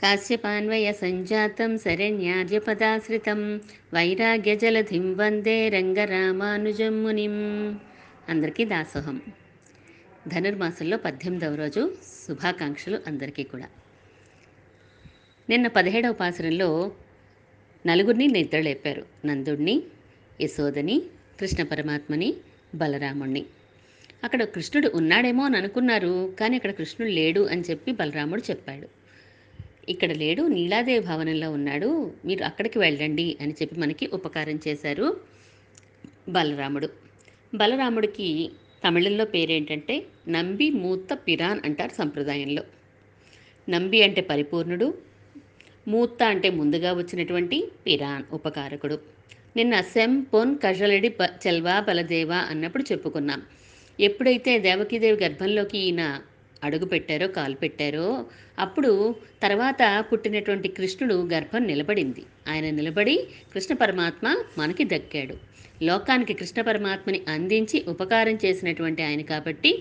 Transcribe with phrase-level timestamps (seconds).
[0.00, 3.60] కాశ్యపాన్వయ సంజాతం శరణ్యార్యపదాశ్రితం
[3.94, 7.34] వైరాగ్యజలధిం వందే రంగరామానుజం మునిం
[8.28, 9.22] అందరికీ దాసోహం.
[10.28, 11.94] ధనుర్మాసంలో పద్దెనిమిదవ రోజు
[12.28, 13.68] శుభాకాంక్షలు అందరికీ కూడా.
[15.50, 16.92] నిన్న పదిహేడవ పాసురంలో
[17.86, 19.04] నలుగురిని నిద్రలేపారు.
[19.24, 19.82] నందుడిని
[20.40, 21.02] యశోదని
[21.40, 22.34] కృష్ణ పరమాత్మని
[22.74, 23.46] బలరాముణ్ణి.
[24.24, 29.03] అక్కడ కృష్ణుడు ఉన్నాడేమో అని అనుకున్నారు కానీ అక్కడ కృష్ణుడు లేడు అని చెప్పి బలరాముడు చెప్పాడు.
[29.88, 35.06] ఇక్కడ లేడు నీలాదేవి భవనంలో ఉన్నాడు మీరు అక్కడికి వెళ్ళండి అని చెప్పి మనకి ఉపకారం చేశారు
[36.28, 36.88] బలరాముడు.
[37.54, 38.50] బలరాముడికి
[38.84, 42.62] తమిళంలో పేరేంటంటే నంబి మూత పిరాన్ అంటారు సంప్రదాయంలో.
[43.68, 44.94] నంబి అంటే పరిపూర్ణుడు
[45.88, 48.96] మూత అంటే ముందుగా వచ్చినటువంటి పిరాన్ ఉపకారకుడు.
[49.56, 53.42] నిన్న సెం పొన్ కజలడి బ చెల్వా బలదేవ అన్నప్పుడు చెప్పుకున్నాం.
[54.00, 56.02] ఎప్పుడైతే దేవకీదేవి గర్భంలోకి ఈయన
[56.64, 58.08] అడుగు పెట్టారో కాలు పెట్టారో
[58.58, 58.92] అప్పుడు
[59.42, 59.82] తర్వాత
[60.12, 62.22] పుట్టినటువంటి కృష్ణుడు గర్భం నిలబడింది.
[62.48, 63.16] ఆయన నిలబడి
[63.54, 64.26] కృష్ణ పరమాత్మ
[64.58, 65.36] మనకి దక్కాడు.
[65.82, 69.72] లోకానికి కృష్ణ పరమాత్మని అందించి ఉపకారం చేసినటువంటి ఆయన కాబట్టి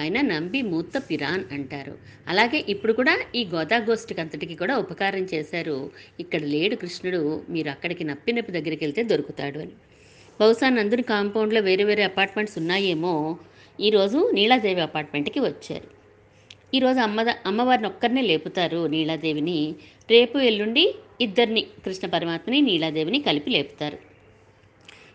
[0.00, 1.92] ఆయన నంబి మూత పిరాన్ అంటారు.
[2.28, 5.76] అలాగే ఇప్పుడు కూడా ఈ గోదాగోష్ఠికి అంతటికి కూడా ఉపకారం చేశారు.
[6.20, 9.74] ఇక్కడ లేడు కృష్ణుడు మీరు అక్కడికి నప్పినప్పు దగ్గరికి వెళ్తే దొరుకుతాడు అని.
[10.40, 13.14] బహుశా నందుని కాంపౌండ్లో వేరే వేరే అపార్ట్మెంట్స్ ఉన్నాయేమో.
[13.80, 15.93] ఈరోజు నీలాదేవి అపార్ట్మెంట్కి వచ్చారు.
[16.74, 19.74] ఈరోజు అమ్మ అమ్మవారిని ఒక్కరినే లేపుతారు నీలాదేవిని.
[20.10, 20.84] రేపు ఎల్లుండి
[21.20, 23.98] ఇద్దరిని కృష్ణ పరమాత్మని నీలాదేవిని కలిపి లేపుతారు.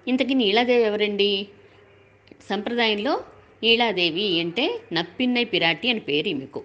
[0.08, 1.48] ఇంతకీ నీలాదేవి ఎవరండి?
[2.50, 3.14] సంప్రదాయంలో
[3.64, 6.62] నీలాదేవి అంటే నప్పిన్నై పిరాటి అని పేరు ఈమెకు.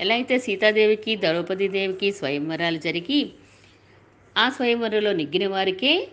[0.00, 3.20] ఎలా అయితే సీతాదేవికి ద్రౌపది దేవికి స్వయంవరాలు జరిగి
[4.36, 6.08] ఆ స్వయంవరంలో నెగ్గిన వారికే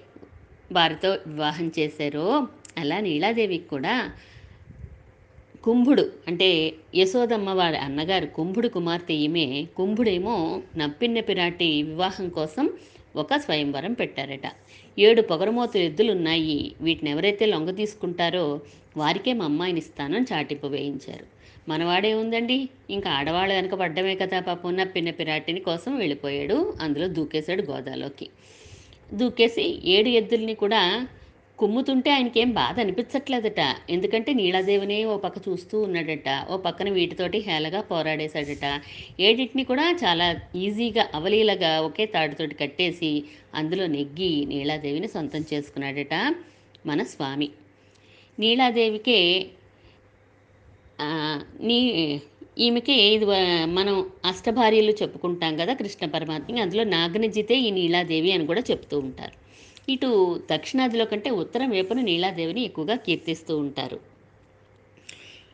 [0.71, 3.95] వారితో వివాహం చేశారో అలా నీలాదేవికి కూడా
[5.63, 6.11] కుంభుడు.
[6.27, 12.69] అంటే యశోదమ్మ వారి అన్నగారు కుంభుడు కుమార్తె ఈమె కుంభుడేమో నప్పిన్న పిరాటి వివాహం కోసం
[13.15, 14.47] ఒక స్వయంవరం పెట్టారట.
[14.99, 18.59] ఏడు పొగరమోతు ఎద్దులు ఉన్నాయి వీటిని ఎవరైతే లొంగ తీసుకుంటారో
[18.97, 21.25] వారికే మా అమ్మాయిని ఇస్తానని చాటింపు వేయించారు.
[21.69, 22.69] మనవాడే ఉందండి.
[22.89, 26.73] ఇంకా ఆడవాళ్ళు వెనక పడ్డమే కదా పాపం నప్పిన పిరాటిని కోసం వెళ్ళిపోయాడు.
[26.81, 28.29] అందులో దూకేశాడు గోదాలోకి.
[29.13, 31.07] దూకేసి ఏడు ఎద్దుల్ని కూడా
[31.61, 33.61] కుమ్ముతుంటే ఆయనకేం బాధ అనిపించట్లేదట.
[33.95, 36.29] ఎందుకంటే నీలాదేవినే ఓ పక్క చూస్తూ ఉన్నాడట.
[36.51, 38.65] ఓ పక్కన వీటితోటి హేళగా పోరాడేశాడట.
[39.27, 40.27] ఏడిటిని కూడా చాలా
[40.65, 43.11] ఈజీగా అవలీలగా ఒకే తాడుతోటి కట్టేసి
[43.61, 46.15] అందులో నెగ్గి నీలాదేవిని సొంతం చేసుకున్నాడట
[46.89, 47.49] మన స్వామి
[48.37, 49.19] నీలాదేవికే
[51.69, 51.79] నీ
[52.65, 53.25] ఈమెకి ఇది
[53.77, 53.95] మనం
[54.31, 59.35] అష్టభార్యలు చెప్పుకుంటాం కదా కృష్ణ పరమాత్మకి అందులో నాగనజితే ఈ నీలాదేవి అని కూడా చెప్తూ ఉంటారు.
[59.89, 63.99] ఇటు దక్షిణాదిలో కంటే ఉత్తరం వైపున నీలాదేవిని ఎక్కువగా కీర్తిస్తూ ఉంటారు.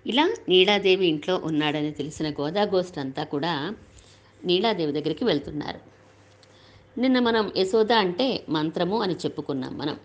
[0.07, 3.75] ఇలా నీలాదేవి ఇంట్లో ఉన్నాడని తెలిసిన గోదాగోష్ఠి అంతా కూడా
[4.45, 5.79] నీలాదేవి దగ్గరికి వెళ్తున్నారు.
[6.99, 9.97] నిన్న మనం యశోద అంటే మంత్రము అని చెప్పుకున్నాం మనం.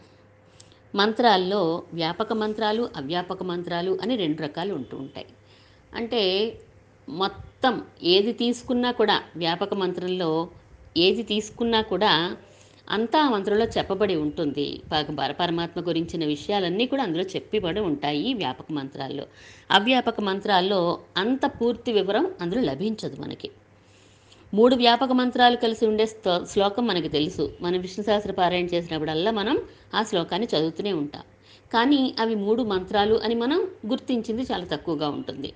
[0.95, 5.27] మంత్రాల్లో వ్యాపక మంత్రాలు అవ్యాపక మంత్రాలు అని రెండు రకాలు ఉంటూ ఉంటాయి.
[5.95, 6.59] అంటే
[7.09, 10.51] మొత్తం ఏది తీసుకున్నా కూడా వ్యాపక మంత్రంలో
[10.97, 12.37] ఏది తీసుకున్నా కూడా
[12.93, 14.81] అంతా ఆ మంత్రంలో చెప్పబడి ఉంటుంది.
[14.93, 19.27] ప- పర- పరమాత్మ గురించిన విషయాలన్నీ కూడా అందులో చెప్పబడి ఉంటాయి వ్యాపక మంత్రాల్లో.
[19.71, 23.51] అవ్యాపక మంత్రాల్లో అంత పూర్తి వివరం అందులో లభించదు మనకి.
[24.55, 26.07] మూడు వ్యాపక మంత్రాలు కలిసి ఉండే
[26.43, 27.53] శ్లోకం మనకి తెలుసు.
[27.61, 29.63] మనం విష్ణు సహస్ర పారాయణ చేసినప్పుడల్లా మనం
[29.95, 31.23] ఆ శ్లోకాన్ని చదువుతూనే ఉంటాం.
[31.73, 35.53] కానీ అవి మూడు మంత్రాలు అని మనం గుర్తించింది చాలా తక్కువగా ఉంటుంది.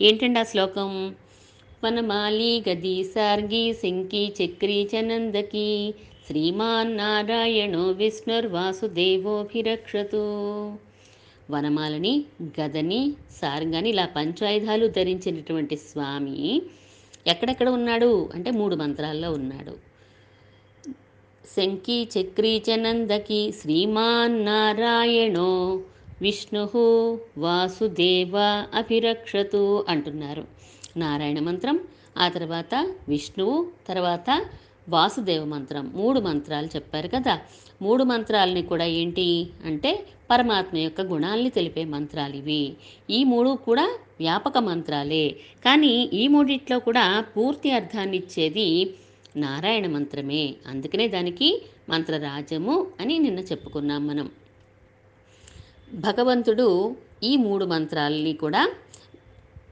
[0.00, 1.14] ఏంటండి ఆ శ్లోకం?
[1.84, 5.94] వనమాలి గది సార్గి సింకి చక్రి చనందకి
[6.30, 10.22] శ్రీమాన్ నారాయణో విష్ణుర్వాసుదేవోభిరక్షతు
[11.50, 12.24] వనమాలని
[12.60, 16.62] గదని సారంగాని ఇలా పంచాయుధాలు ధరించినటువంటి స్వామి
[17.26, 18.30] ఎక్కడెక్కడ ఉన్నాడు?
[18.34, 19.76] అంటే మూడు మంత్రాల్లో ఉన్నాడు.
[21.56, 25.82] శంకి చక్రీ చనందకి శ్రీమాన్ నారాయణో
[26.22, 30.44] విష్ణు వాసుదేవ అభిరక్షతు అంటున్నారు.
[30.96, 31.80] నారాయణ మంత్రం
[32.18, 34.46] ఆ తర్వాత విష్ణువు తర్వాత
[34.88, 35.90] వాసుదేవ మంత్రం.
[35.94, 37.38] మూడు మంత్రాలు చెప్పారు కదా.
[37.82, 39.46] మూడు మంత్రాలని కూడా ఏంటి?
[39.64, 42.72] అంటే పరమాత్మ యొక్క గుణాల్ని తెలిపే మంత్రాలు ఇవి.
[43.10, 45.36] ఈ మూడు కూడా వ్యాపక మంత్రాలే.
[45.64, 48.94] కానీ ఈ మూడిట్లో కూడా పూర్తి అర్థాన్ని ఇచ్చేది
[49.36, 50.54] నారాయణ మంత్రమే.
[50.66, 54.30] అందుకనే దానికి మంత్రరాజము అని నిన్న చెప్పుకున్నాం మనం.
[55.94, 58.72] భగవంతుడు ఈ మూడు మంత్రాలని కూడా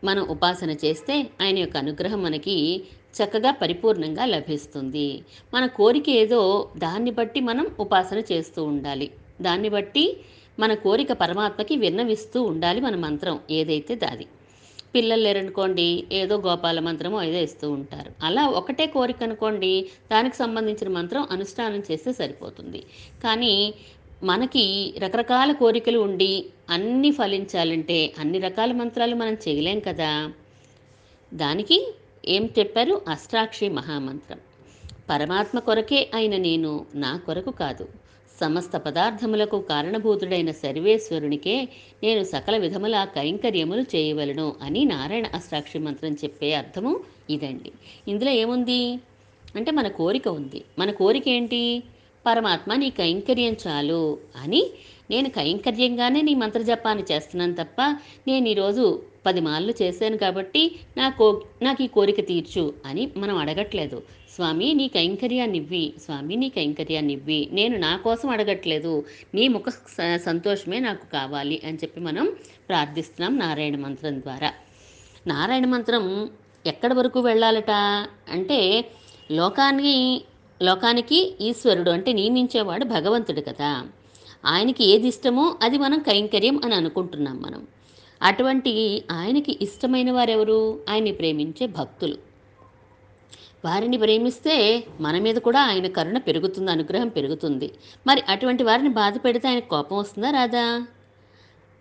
[0.04, 2.84] మనం ఉపాసన చేస్తే ఆయన యొక్క అనుగ్రహం మనకి
[3.14, 5.22] చక్కగా పరిపూర్ణంగా లభిస్తుంది.
[5.54, 9.10] మన కోరిక ఏదో దాన్ని బట్టి మనం ఉపాసన చేస్తూ ఉండాలి.
[9.42, 10.16] దాన్ని బట్టి
[10.58, 14.26] మన కోరిక పరమాత్మకి విన్నవిస్తూ ఉండాలి మన మంత్రం ఏదైతే దాది.
[14.94, 18.12] పిల్లలు లేరనుకోండి ఏదో గోపాల మంత్రమో ఏదో ఇస్తూ ఉంటారు.
[18.22, 19.72] అలా ఒకటే కోరిక అనుకోండి
[20.12, 22.82] దానికి సంబంధించిన మంత్రం అనుష్ఠానం చేస్తే సరిపోతుంది.
[23.24, 23.74] కానీ
[24.22, 30.32] మనకి రకరకాల కోరికలు ఉండి అన్నీ ఫలించాలంటే అన్ని రకాల మంత్రాలు మనం చేయలేం కదా.
[31.34, 31.78] దానికి
[32.28, 33.02] ఏం చెప్పారు?
[33.08, 34.38] అష్టాక్షి మహామంత్రం.
[35.10, 37.88] పరమాత్మ కొరకే అయిన నేను నా కొరకు కాదు.
[38.40, 41.68] సమస్త పదార్థములకు కారణభూతుడైన సర్వేశ్వరునికే
[42.02, 47.72] నేను సకల విధముల కైంకర్యములు చేయవలను అని నారాయణ అష్టాక్షి మంత్రం చెప్పే అర్థము ఇదండి.
[48.08, 48.98] ఇందులో ఏముంది?
[49.56, 50.64] అంటే మన కోరిక ఉంది.
[50.78, 51.82] మన కోరిక ఏంటి?
[52.26, 54.70] పరమాత్మ నీ కైంకర్యం చాలు అని
[55.10, 57.82] నేను కైంకర్యంగానే నీ మంత్రజపాన్ని చేస్తున్నాను తప్ప
[58.28, 64.02] నేను ఈరోజు పది మాళ్ళు చేశాను కాబట్టి నా కో నాకు ఈ కోరిక తీర్చు అని మనం అడగట్లేదు.
[64.34, 69.04] స్వామి నీ కైంకర్యాన్ని ఇవ్వి స్వామి నీ కైంకర్యాన్ని ఇవ్వి నేను నా కోసం అడగట్లేదు.
[69.34, 72.36] నీ ముఖ స- సంతోషమే నాకు కావాలి అని చెప్పి మనం
[72.68, 74.52] ప్రార్థిస్తున్నాం నారాయణ మంత్రం ద్వారా.
[75.26, 76.30] నారాయణ మంత్రం
[76.66, 77.70] ఎక్కడి వరకు వెళ్ళాలట
[78.32, 78.90] అంటే
[79.32, 80.22] లోకాన్ని
[80.62, 83.86] లోకానికి ఈశ్వరుడు అంటే నియమించేవాడు భగవంతుడు కదా.
[84.48, 87.66] ఆయనకి ఏది ఇష్టమో అది మనం కైంకర్యం అని అనుకుంటున్నాం మనం.
[88.22, 90.80] అటువంటి ఆయనకి ఇష్టమైన వారెవరు?
[90.90, 92.16] ఆయన్ని ప్రేమించే భక్తులు.
[93.64, 97.70] వారిని ప్రేమిస్తే మన మీద కూడా ఆయన కరుణ పెరుగుతుంది అనుగ్రహం పెరుగుతుంది.
[98.06, 100.86] మరి అటువంటి వారిని బాధ పెడితే ఆయన కోపం వస్తుందా రాదా?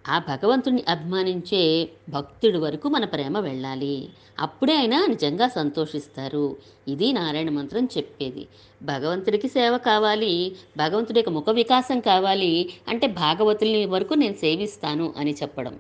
[0.10, 4.10] ఆ భగవంతుని అభిమానించే భక్తుడి వరకు మన ప్రేమ వెళ్ళాలి.
[4.40, 6.56] అప్పుడే ఆయన నిజంగా సంతోషిస్తారు.
[6.88, 8.48] ఇది నారాయణ మంత్రం చెప్పేది.
[8.84, 15.80] భగవంతుడికి సేవ కావాలి భగవంతుడి యొక్క ముఖ వికాసం కావాలి అంటే భాగవతుల్ని వరకు నేను సేవిస్తాను అని చెప్పడం.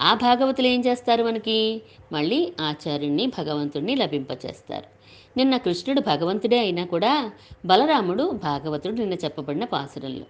[0.00, 1.82] ఆ భాగవతులు ఏం చేస్తారు మనకి?
[2.12, 5.00] మళ్ళీ ఆచార్యుణ్ణి భగవంతుడిని లభింపచేస్తారు.
[5.36, 7.32] నిన్న కృష్ణుడు భగవంతుడే అయినా కూడా
[7.66, 10.24] బలరాముడు భాగవతుడు నిన్న చెప్పబడిన పాసురంలో.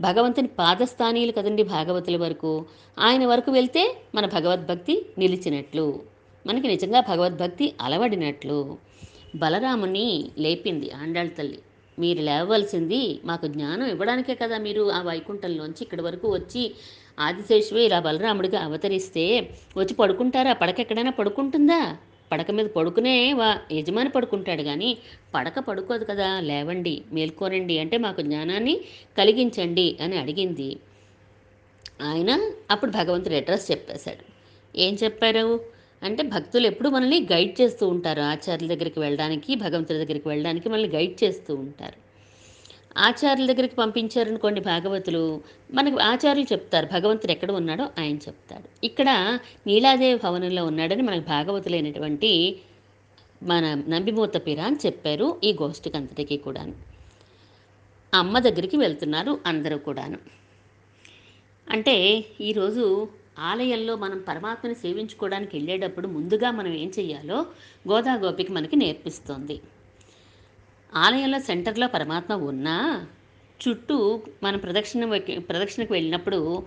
[0.00, 2.66] భగవంతుని పాదస్థానీయులు కదండి భాగవతుల వరకు.
[2.98, 6.00] ఆయన వరకు వెళ్తే మన భగవద్భక్తి నిలిచినట్లు.
[6.46, 8.58] మనకి నిజంగా భగవద్భక్తి అలవడినట్లు.
[9.36, 11.58] బలరాముని లేపింది ఆండాళ్ళ తల్లి.
[11.98, 16.74] మీరు లేవలసింది మాకు జ్ఞానం ఇవ్వడానికే కదా మీరు ఆ వైకుంఠంలోంచి ఇక్కడి వరకు వచ్చి
[17.18, 20.52] ఆదిశేషువే ఇలా బలరాముడిగా అవతరిస్తే వచ్చి పడుకుంటారా?
[20.52, 21.96] పడక ఎక్కడైనా పడుకుంటుందా?
[22.34, 24.98] పడక మీద పడుకునే వా యజమాని పడుకుంటాడు కానీ
[25.34, 28.80] పడక పడుకోదు కదా లేవండి మేల్కోనండి అంటే మాకు జ్ఞానాన్ని
[29.18, 30.76] కలిగించండి అని అడిగింది.
[32.02, 34.24] ఆయన అప్పుడు భగవంతుడు అడ్రస్ చెప్పేశాడు.
[34.78, 35.60] ఏం చెప్పారు?
[36.02, 38.20] అంటే భక్తులు ఎప్పుడు మనల్ని గైడ్ చేస్తూ ఉంటారు.
[38.20, 42.03] ఆచార్యుల దగ్గరికి వెళ్ళడానికి భగవంతుడి దగ్గరికి వెళ్ళడానికి మనల్ని గైడ్ చేస్తూ ఉంటారు.
[42.96, 48.86] ఆచార్యుల దగ్గరికి పంపించారనుకోండి భాగవతులు మనకు ఆచార్యులు చెప్తారు భగవంతుడు ఎక్కడ ఉన్నాడో ఆయన చెప్తాడు.
[48.86, 52.60] ఇక్కడ నీలాదేవి భవనంలో ఉన్నాడని మనకు భాగవతులైనటువంటి
[53.42, 56.74] మన నంబిమూత పిర అని చెప్పారు ఈ గోష్ఠికి అంతటికీ కూడాను.
[58.14, 60.18] అమ్మ దగ్గరికి వెళ్తున్నారు అందరూ కూడాను.
[61.70, 63.08] అంటే ఈరోజు
[63.38, 67.46] ఆలయంలో మనం పరమాత్మని సేవించుకోవడానికి వెళ్ళేటప్పుడు ముందుగా మనం ఏం చెయ్యాలో
[67.90, 69.60] గోదాగోపికి మనకి నేర్పిస్తోంది.
[70.96, 73.06] ఆలయంలో సెంటర్లో పరమాత్మ ఉన్నా
[73.60, 75.04] చుట్టూ మనం ప్రదక్షిణ
[75.38, 76.66] ప్రదక్షిణకు వెళ్ళినప్పుడు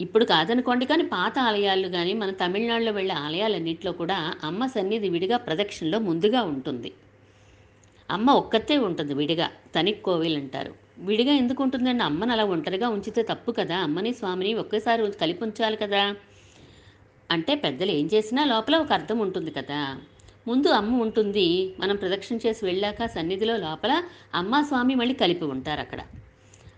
[0.00, 5.98] ఇప్పుడు కాదనుకోండి కానీ పాత ఆలయాలు కానీ మన తమిళనాడులో వెళ్ళే ఆలయాలన్నింటిలో కూడా అమ్మ సన్నిధి విడిగా ప్రదక్షిణలో
[5.98, 6.92] ముందుగా ఉంటుంది.
[8.10, 10.74] అమ్మ ఒక్కతే ఉంటుంది విడిగా తనిక్ కోవిల్ అంటారు.
[10.98, 12.02] విడిగా ఎందుకు ఉంటుందండి?
[12.02, 13.76] అమ్మని అలా ఒంటరిగా ఉంచితే తప్పు కదా?
[13.76, 16.14] అమ్మని స్వామిని ఒకేసారి కలిపి ఉంచాలి కదా?
[17.30, 19.96] అంటే పెద్దలు ఏం చేసినా లోపల ఒక అర్థం ఉంటుంది కదా?
[20.48, 21.74] ముందు అమ్మ ఉంటుంది.
[21.80, 24.02] మనం ప్రదక్షిణ చేసి వెళ్ళాక సన్నిధిలో లోపల
[24.34, 26.00] అమ్మ స్వామి మళ్ళీ కలిపి ఉంటారు అక్కడ.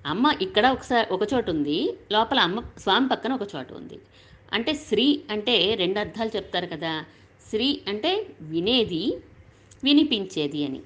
[0.07, 1.99] అమ్మ ఇక్కడ ఒకసారి ఒక చోటు ఉంది.
[2.13, 3.99] లోపల అమ్మ స్వామి పక్కన ఒక చోటు ఉంది.
[4.53, 7.05] అంటే శ్రీ అంటే రెండు అర్థాలు చెప్తారు కదా.
[7.51, 9.17] శ్రీ అంటే వినేది
[9.85, 10.81] వినిపించేది అని.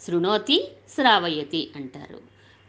[0.00, 2.18] శృణోతి శ్రావయతి అంటారు.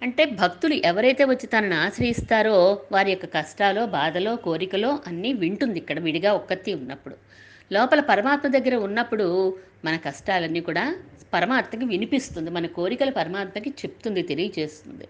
[0.01, 6.33] అంటే భక్తులు ఎవరైతే వచ్చి తనను ఆశ్రయిస్తారో వారి యొక్క కష్టాలో బాధలో కోరికలో అన్నీ వింటుంది ఇక్కడ విడిగా
[6.33, 7.26] ఒక్కతి ఉన్నప్పుడు.
[7.71, 10.95] లోపల పరమాత్మ దగ్గర ఉన్నప్పుడు మన కష్టాలన్నీ కూడా
[11.33, 12.49] పరమాత్మకి వినిపిస్తుంది.
[12.49, 15.07] మన కోరికలు పరమాత్మకి చెప్తుంది తెలియజేస్తుంది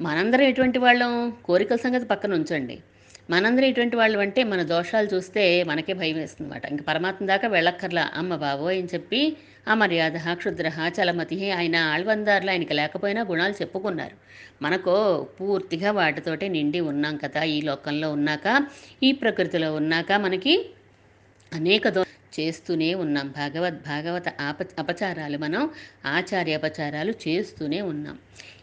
[0.00, 1.32] మనందరం ఎటువంటి వాళ్ళం?
[1.44, 2.78] కోరికల సంగతి పక్కన ఉంచండి.
[3.30, 8.10] మనందరం ఎటువంటి వాళ్ళు అంటే మన దోషాలు చూస్తే మనకే భయం వేస్తుంది అనమాట ఇంక పరమాత్మ దాకా వెళ్ళక్కర్లా.
[8.14, 9.36] అమ్మ బాబో అని చెప్పి
[9.68, 10.70] అమర్యాద క్షుద్ర
[11.00, 14.16] చలమతి ఆయన ఆళ్వందారులు ఆయనకి లేకపోయినా గుణాలు చెప్పుకున్నారు.
[14.62, 17.42] మనకో పూర్తిగా వాటితోటే నిండి ఉన్నాం కదా.
[17.42, 18.66] ఈ లోకంలో ఉన్నాక
[19.02, 20.70] ఈ ప్రకృతిలో ఉన్నాక మనకి
[21.52, 22.04] అనేక దో
[22.40, 23.28] చేస్తూనే ఉన్నాం.
[23.28, 25.70] భాగవత్ భాగవత ఆప అపచారాలు మనం
[26.06, 28.18] ఆచార్య అపచారాలు చేస్తూనే ఉన్నాం.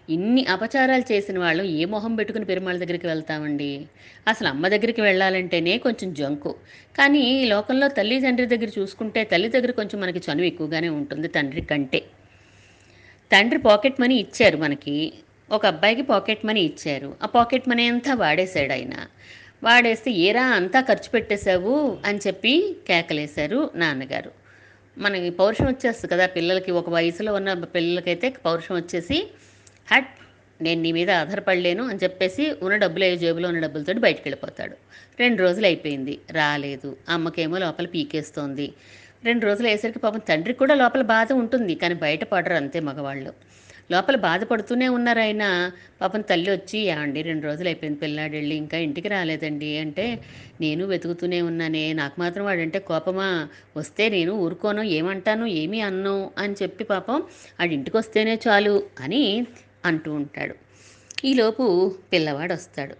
[0.09, 3.85] ఇన్ని అపచారాలు చేసిన వాళ్ళు ఏ మొహం పెట్టుకుని పెరుమాళ్ళ దగ్గరికి వెళ్తామండి?
[4.27, 6.55] అసలు అమ్మ దగ్గరికి వెళ్ళాలంటేనే కొంచెం జంకు.
[6.97, 11.61] కానీ ఈ లోకంలో తల్లి తండ్రి దగ్గర చూసుకుంటే తల్లి దగ్గర కొంచెం మనకి చనువు ఎక్కువగానే ఉంటుంది తండ్రి
[11.61, 12.01] కంటే.
[13.31, 15.13] తండ్రి పాకెట్ మనీ ఇచ్చారు మనకి.
[15.51, 17.15] ఒక అబ్బాయికి పాకెట్ మనీ ఇచ్చారు.
[17.23, 18.93] ఆ పాకెట్ మనీ అంతా వాడేశాడు ఆయన.
[19.63, 24.31] వాడేస్తే ఏరా అంతా ఖర్చు పెట్టేశావు అని చెప్పి కేకలేశారు నాన్నగారు.
[24.97, 29.27] మనకి పౌరుషం వచ్చేస్తుంది కదా పిల్లలకి ఒక వయసులో ఉన్న పిల్లలకైతే పౌరుషం వచ్చేసి
[29.91, 30.09] హట్
[30.61, 34.75] నేను నీ మీద ఆధారపడలేను అని చెప్పేసి ఉన్న డబ్బులు ఏ జేబులో ఉన్న డబ్బులతో బయటకు వెళ్ళిపోతాడు
[35.19, 36.19] రెండు రోజులు అయిపోయింది.
[36.31, 36.97] రాలేదు.
[37.09, 38.73] అమ్మకేమో లోపల పీకేస్తోంది.
[39.23, 41.75] రెండు రోజులు అయ్యేసరికి పాపం తండ్రికి కూడా లోపల బాధ ఉంటుంది.
[41.75, 43.33] కానీ బయట పడరు అంతే మగవాళ్ళు.
[43.91, 45.71] లోపల బాధపడుతూనే ఉన్నారు ఆయన.
[46.01, 49.77] పాపం తల్లి వచ్చి ఏమండి రెండు రోజులు అయిపోయింది పిల్లాడు వెళ్ళి ఇంకా ఇంటికి రాలేదండి.
[49.77, 50.05] అంటే
[50.61, 53.29] నేను వెతుకుతూనే ఉన్నానే నాకు మాత్రం వాడంటే కోపమా?
[53.77, 56.31] వస్తే నేను ఊరుకోను ఏమంటాను ఏమీ అన్ను?
[56.37, 57.23] అని చెప్పి పాపం
[57.61, 59.23] ఆడి ఇంటికి వస్తేనే చాలు అని
[59.85, 60.55] అంటూ ఉంటాడు.
[61.25, 61.65] ఈలోపు
[62.13, 62.95] పిల్లవాడు వస్తాడు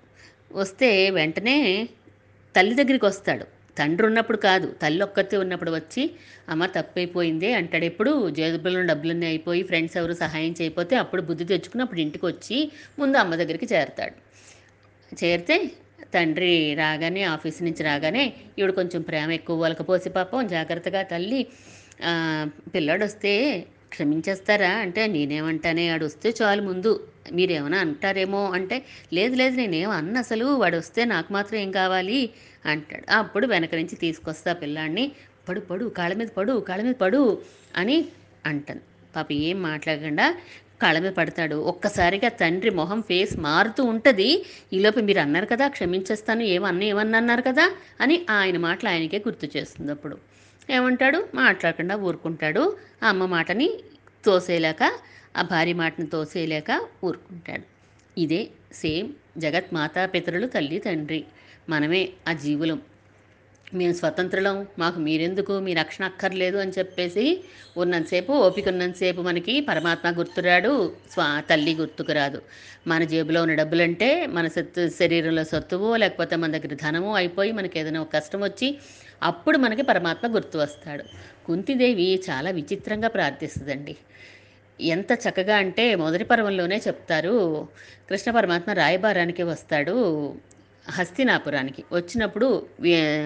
[0.53, 1.57] వస్తే వెంటనే
[2.55, 3.61] తల్లి దగ్గరికి వస్తాడు.
[3.77, 6.03] తండ్రి ఉన్నప్పుడు కాదు తల్లి ఒక్కతే ఉన్నప్పుడు వచ్చి
[6.49, 7.85] అమ్మ తప్పైపోయింది అంటాడు.
[7.91, 12.57] ఎప్పుడు జేబులో డబ్బులన్నీ అయిపోయి ఫ్రెండ్స్ ఎవరు సహాయం చేయకపోతే అప్పుడు బుద్ధి తెచ్చుకుని అప్పుడు ఇంటికి వచ్చి
[12.99, 14.15] ముందు అమ్మ దగ్గరికి చేరతాడు.
[15.11, 15.57] చేరితే
[16.13, 18.23] తండ్రి రాగానే ఆఫీస్ నుంచి రాగానే
[18.59, 21.41] ఈవిడ కొంచెం ప్రేమ ఎక్కువ వలకపోసి పాపం జాగ్రత్తగా తల్లి
[22.73, 23.33] పిల్లాడు వస్తే
[23.91, 24.71] క్షమించేస్తారా?
[24.83, 26.91] అంటే నేనేమంటానే వాడు వస్తే చాలు ముందు.
[27.31, 28.77] మీరేమైనా అంటారేమో అంటే
[29.13, 32.19] లేదు లేదు నేనేం అన్న అసలు వాడు వస్తే నాకు మాత్రం ఏం కావాలి?
[32.65, 33.05] అంటాడు.
[33.13, 35.05] అప్పుడు వెనక నుంచి తీసుకొస్తా పిల్లాడిని.
[35.48, 37.21] పడు పడు కాళ్ళ మీద పడు కాళ్ళ మీద పడు
[37.75, 37.98] అని
[38.45, 38.81] అంటాను
[39.15, 40.25] పాప ఏం మాట్లాడకుండా
[40.81, 41.55] కాళ్ళ మీద పడతాడు.
[41.71, 44.29] ఒక్కసారిగా తండ్రి మొహం ఫేస్ మారుతూ ఉంటుంది.
[44.74, 47.65] ఈలోపు మీరు అన్నారు కదా క్షమించేస్తాను ఏమన్నా ఏమన్నా అన్నారు కదా
[48.01, 50.15] అని ఆయన మాటలు ఆయనకే గుర్తు చేస్తుంది అప్పుడు.
[50.70, 51.27] ఏమంటాడు?
[51.36, 52.77] మాట్లాడకుండా ఊరుకుంటాడు.
[53.03, 53.80] ఆ అమ్మ మాటని
[54.25, 54.91] తోసేయలేక
[55.38, 57.63] ఆ భార్య మాటని తోసేయలేక ఊరుకుంటాడు.
[58.18, 61.25] ఇదే సేమ్ జగత్ మాతా పితరులు తల్లి తండ్రి.
[61.70, 62.82] మనమే ఆ జీవులం.
[63.73, 67.43] మేము స్వతంత్రులం మాకు మీరెందుకు మీ రక్షణ అక్కర్లేదు అని చెప్పేసి
[67.77, 70.71] ఉన్నంతసేపు ఓపిక ఉన్నంతసేపు మనకి పరమాత్మ గుర్తురాడు
[71.11, 72.41] స్వా తల్లి గుర్తుకు రాదు.
[72.87, 78.01] మన జేబులో ఉన్న డబ్బులంటే మన సత్తు శరీరంలో సత్తువో లేకపోతే మన దగ్గర ధనమో అయిపోయి మనకి ఏదైనా
[78.01, 78.77] ఒక కష్టం వచ్చి
[79.23, 81.03] అప్పుడు మనకి పరమాత్మ గుర్తు వస్తాడు.
[81.45, 83.97] కుంతిదేవి చాలా విచిత్రంగా ప్రార్థిస్తుందండి.
[84.79, 87.67] ఎంత చక్కగా అంటే మొదటి పర్వంలోనే చెప్తారు
[88.09, 89.95] కృష్ణ పరమాత్మ రాయబారానికి వస్తాడు
[90.85, 91.81] హస్తినాపురానికి.
[91.91, 92.47] వచ్చినప్పుడు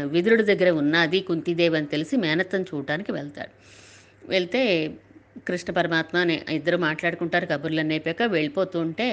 [0.06, 3.54] విదురుడి దగ్గర ఉన్నది కుంతిదేవి అని తెలిసి మేనత్తను చూడటానికి వెళ్తాడు.
[4.30, 4.62] వెళ్తే
[5.48, 9.08] కృష్ణ పరమాత్మ అనే ఇద్దరు మాట్లాడుకుంటారు కబుర్లన్నీ అయిపోయాక వెళ్ళిపోతుంటే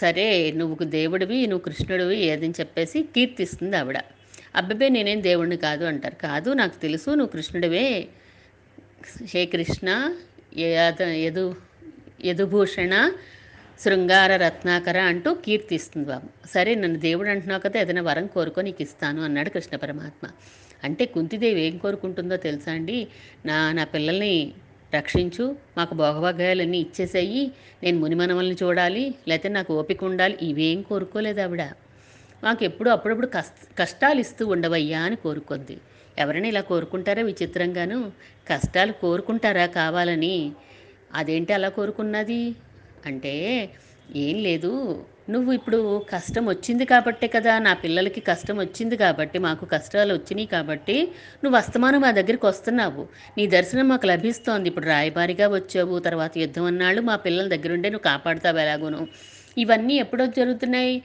[0.00, 3.98] సరే నువ్వు దేవుడివి నువ్వు కృష్ణుడివి ఏదని చెప్పేసి కీర్తిస్తుంది ఆవిడ.
[4.56, 6.16] అబ్బాబే నేనేం దేవుడిని కాదు అంటారు.
[6.22, 7.86] కాదు నాకు తెలుసు నువ్వు కృష్ణుడివే.
[9.34, 9.88] హే కృష్ణ
[10.58, 11.44] యదు
[12.24, 12.94] యదుభూషణ
[13.84, 16.48] శృంగార రత్నాకర అంటూ కీర్తిస్తుంది బాబు.
[16.54, 20.24] సరే నన్ను దేవుడు అంటున్నావు కదా ఏదైనా వరం కోరుకో నీకు ఇస్తాను అన్నాడు కృష్ణ పరమాత్మ.
[20.84, 23.08] అంటే కుంతిదేవి ఏం కోరుకుంటుందో తెలుసా అండి?
[23.46, 24.52] నా నా పిల్లల్ని
[24.94, 27.42] రక్షించు మాకు భోగభాగ్యాలన్నీ ఇచ్చేసేయి
[27.82, 31.62] నేను మునిమనమల్ని చూడాలి లేకపోతే నాకు ఓపిక ఉండాలి ఇవేం కోరుకోలేదు ఆవిడ.
[32.44, 35.76] మాకు ఎప్పుడు అప్పుడప్పుడు కష్ట కష్టాలు ఇస్తూ ఉండవయ్యా అని కోరుకుంది
[36.18, 38.12] ఎవరైనా ఇలా కోరుకుంటారా విచిత్రంగాను?
[38.48, 40.52] కష్టాలు కోరుకుంటారా కావాలని?
[41.14, 42.40] అదేంటి అలా కోరుకున్నది?
[43.06, 43.34] అంటే
[44.16, 45.04] ఏం లేదు.
[45.30, 51.08] నువ్వు ఇప్పుడు కష్టం వచ్చింది కాబట్టే కదా నా పిల్లలకి కష్టం వచ్చింది కాబట్టి మాకు కష్టాలు వచ్చినాయి కాబట్టి
[51.44, 53.08] నువ్వు అస్తమానం మా దగ్గరికి వస్తున్నావు.
[53.38, 54.68] నీ దర్శనం మాకు లభిస్తోంది.
[54.68, 55.98] ఇప్పుడు రాయబారిగా వచ్చావు.
[55.98, 59.08] తర్వాత యుద్ధం అన్నాళ్ళు మా పిల్లల దగ్గరుండే నువ్వు కాపాడుతావు ఎలాగోను.
[59.58, 61.02] ఇవన్నీ ఎప్పుడో జరుగుతున్నాయి.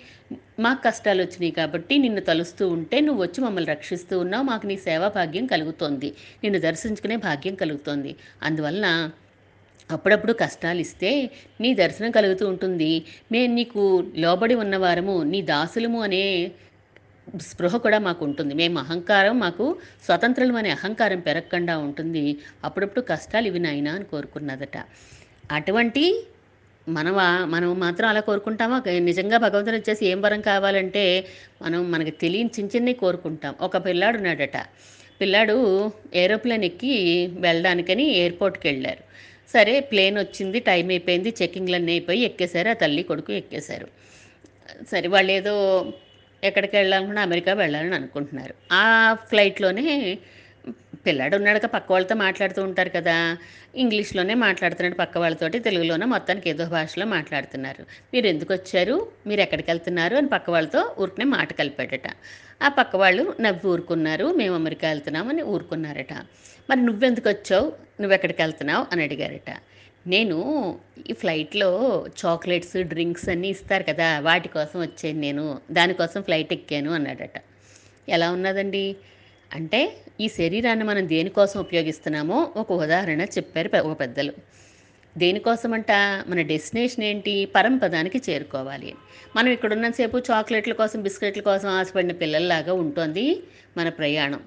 [0.59, 4.43] మాకు కష్టాలు వచ్చినాయి కాబట్టి నిన్ను తలుస్తూ ఉంటే నువ్వు వచ్చి మమ్మల్ని రక్షిస్తూ ఉన్నావు.
[4.43, 6.13] మాకు నీ సేవా భాగ్యం కలుగుతోంది.
[6.43, 8.15] నిన్ను దర్శించుకునే భాగ్యం కలుగుతోంది.
[8.43, 9.11] అందువలన
[9.91, 11.29] అప్పుడప్పుడు కష్టాలు ఇస్తే
[11.61, 13.03] నీ దర్శనం కలుగుతూ ఉంటుంది.
[13.31, 16.51] మేము నీకు లోబడి ఉన్నవారము నీ దాసులము అనే
[17.41, 19.65] స్పృహ కూడా మాకు ఉంటుంది మేము అహంకారం మాకు
[20.05, 22.37] స్వతంత్రులం అనే అహంకారం పెరగకుండా ఉంటుంది.
[22.63, 24.77] అప్పుడప్పుడు కష్టాలు ఇవి నాయన అని కోరుకున్నదట.
[25.51, 26.25] అటువంటి
[26.89, 28.83] మనవా మనం మాత్రం అలా కోరుకుంటామా?
[28.99, 31.25] నిజంగా భగవంతుడు వచ్చేసి ఏం వరం కావాలంటే
[31.61, 33.55] మనం మనకి తెలియని చిన్న చిన్నవి కోరుకుంటాం.
[33.61, 34.57] ఒక పిల్లాడు ఉన్నాడట.
[35.21, 35.55] పిల్లాడు
[36.15, 36.93] ఏరోప్లేన్ ఎక్కి
[37.39, 39.12] వెళ్ళడానికని ఎయిర్పోర్ట్కి వెళ్ళారు.
[39.49, 43.87] సరే ప్లేన్ వచ్చింది టైం అయిపోయింది చెక్కింగ్లన్నీ అయిపోయి ఎక్కేశారు ఆ తల్లి కొడుకు ఎక్కేశారు.
[44.91, 45.53] సరే వాళ్ళు ఏదో
[46.43, 48.53] ఎక్కడికి వెళ్ళాలనుకున్నా అమెరికా వెళ్ళాలని అనుకుంటున్నారు.
[48.71, 50.17] ఆ ఫ్లైట్లోనే
[51.05, 53.37] పిల్లాడు ఉన్నాడుగా పక్క వాళ్ళతో మాట్లాడుతూ ఉంటారు కదా.
[53.75, 57.85] ఇంగ్లీష్లోనే మాట్లాడుతున్నాడు పక్క వాళ్ళతోటి తెలుగులోనే మొత్తానికి ఏదో భాషలో మాట్లాడుతున్నారు.
[58.13, 59.07] మీరు ఎందుకు వచ్చారు?
[59.27, 60.17] మీరు ఎక్కడికి వెళ్తున్నారు?
[60.17, 62.07] అని పక్క వాళ్ళతో ఊరికనే మాట కలిపాడట.
[62.63, 66.13] ఆ పక్క వాళ్ళు నవ్వి ఊరుకున్నారు మేము అమెరికా వెళ్తున్నామని ఊరుకున్నారట.
[66.69, 67.73] మరి నువ్వెందుకు వచ్చావు?
[68.01, 68.85] నువ్వు ఎక్కడికి వెళ్తున్నావు?
[68.91, 69.55] అని అడిగారట.
[70.07, 70.79] నేను
[71.09, 75.57] ఈ ఫ్లైట్లో చాక్లెట్స్ డ్రింక్స్ అన్నీ ఇస్తారు కదా వాటి కోసం వచ్చాను నేను.
[75.71, 77.41] దానికోసం ఫ్లైట్ ఎక్కాను అన్నాడట.
[78.09, 78.95] ఎలా ఉన్నదండి?
[79.53, 84.33] అంటే ఈ శరీరాన్ని మనం దేనికోసం ఉపయోగిస్తున్నామో ఒక ఉదాహరణ చెప్పారు ఒక పెద్దలు.
[85.17, 85.91] దేనికోసమంట
[86.27, 88.95] మన డెస్టినేషన్ ఏంటి పరంపదానికి చేరుకోవాలి.
[89.35, 93.43] మనం ఇక్కడున్నంతసేపు చాక్లెట్ల కోసం బిస్కెట్ల కోసం ఆశపడిన పిల్లల్లాగా ఉంటుంది
[93.77, 94.41] మన ప్రయాణం.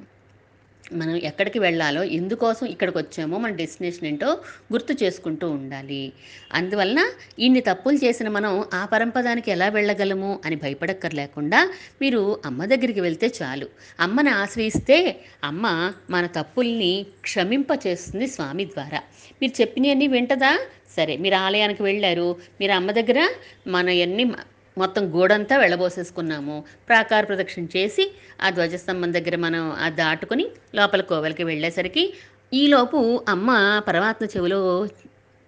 [0.92, 4.26] మనం ఎక్కడికి వెళ్ళాలో ఎందుకోసం ఇక్కడికి వచ్చామో మన డెస్టినేషన్ ఏంటో
[4.72, 6.12] గుర్తు చేసుకుంటూ ఉండాలి.
[6.52, 7.06] అందువలన
[7.38, 13.66] ఇన్ని తప్పులు చేసిన మనం ఆ పరంపదానికి ఎలా వెళ్ళగలము అని భయపడక్కర్లేకుండా మీరు అమ్మ దగ్గరికి వెళ్తే చాలు.
[14.00, 19.02] అమ్మని ఆశ్రయిస్తే అమ్మ మన తప్పుల్ని క్షమింప చేస్తుంది స్వామి ద్వారా.
[19.42, 20.58] మీరు చెప్పినవన్నీ వింటదా?
[20.96, 22.36] సరే మీరు ఆలయానికి వెళ్ళారు.
[22.60, 23.28] మీరు అమ్మ దగ్గర
[23.66, 24.32] మన అన్ని
[24.78, 26.64] మొత్తం గోడంతా వెళ్ళబోసేసుకున్నాము.
[26.88, 28.04] ప్రాకార ప్రదక్షిణ చేసి
[28.42, 32.04] ఆ ధ్వజస్తంభం దగ్గర మనం అది దాటుకొని లోపల కోవెలకి వెళ్ళేసరికి
[32.54, 33.50] ఈలోపు అమ్మ
[33.88, 34.60] పరమాత్మ చెవిలో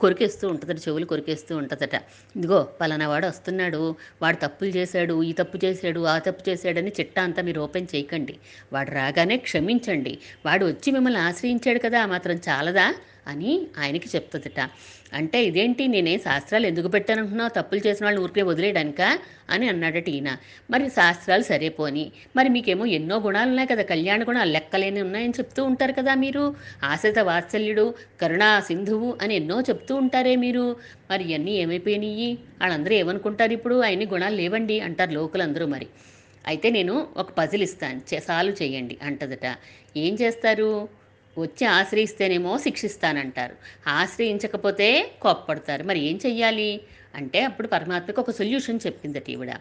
[0.01, 1.95] కొరికేస్తూ ఉంటుందట చెవులు కొరికేస్తూ ఉంటుందట.
[2.37, 3.95] ఇదిగో పలానా వాడు వస్తున్నాడు.
[4.23, 8.35] వాడు తప్పులు చేశాడు ఈ తప్పు చేశాడు ఆ తప్పు చేశాడని చిట్టా అంతా మీరు ఓపెన్ చేయకండి.
[8.73, 10.19] వాడు రాగానే క్షమించండి.
[10.47, 12.87] వాడు వచ్చి మిమ్మల్ని ఆశ్రయించాడు కదా మాత్రం చాలదా?
[13.29, 14.71] అని ఆయనకి చెప్తుందట.
[15.13, 15.89] అంటే ఇదేంటి?
[15.89, 17.49] నేనే శాస్త్రాలు ఎందుకు పెట్టానంటున్నావు?
[17.49, 19.19] తప్పులు చేసిన వాళ్ళని ఊరికే వదిలేయడానిక?
[19.51, 20.37] అని అన్నాడట ఈయన.
[20.71, 22.13] మరి శాస్త్రాలు సరే పోని.
[22.37, 23.83] మరి మీకేమో ఎన్నో గుణాలు ఉన్నాయి కదా.
[23.83, 26.57] కళ్యాణ గుణాలు లెక్కలేని ఉన్నాయని చెప్తూ ఉంటారు కదా మీరు.
[26.85, 30.77] ఆశ్రిత వాత్సల్యుడు కరుణా సింధువు అని ఎన్నో చెప్తూ ఉంటారే మీరు.
[31.11, 33.81] మరి ఇవన్నీ ఏమైపోయినాయి వాళ్ళందరూ ఏమనుకుంటారు ఇప్పుడు?
[33.81, 35.87] ఆయన్ని గుణాలు లేవండి అంటారు లోకలందరూ మరి.
[36.47, 38.21] అయితే నేను ఒక పజిల్ ఇస్తాను.
[38.21, 39.57] సాల్వ్ చేయండి అంటదట.
[39.97, 40.89] ఏం చేస్తారు?
[41.39, 43.57] వచ్చి ఆశ్రయిస్తేనేమో శిక్షిస్తానంటారు.
[43.89, 45.83] ఆశ్రయించకపోతే కోప్పడతారు.
[45.83, 46.81] మరి ఏం చెయ్యాలి?
[47.15, 49.53] అంటే అప్పుడు పరమాత్మకు ఒక సొల్యూషన్ చెప్పిందట ఈవిడ.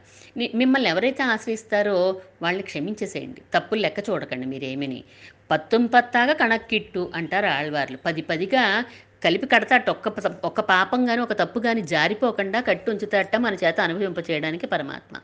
[0.55, 3.41] మిమ్మల్ని ఎవరైతే ఆశ్రయిస్తారో వాళ్ళని క్షమించేసేయండి.
[3.53, 5.03] తప్పులు లెక్క చూడకండి మీరేమని.
[5.51, 7.97] పత్తుం పత్తాగా కణక్కిట్టు అంటారు ఆళ్వార్లు.
[7.97, 8.85] పది పదిగా
[9.23, 10.07] కలిపి కడతాట ఒక్క
[10.45, 15.17] ఒక్క పాపం కానీ ఒక తప్పు కానీ జారిపోకుండా కట్టి ఉంచుతాట మన చేత అనుభవింప చేయడానికి పరమాత్మ.